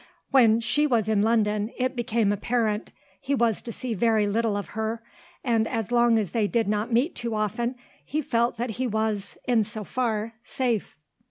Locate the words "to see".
3.61-3.93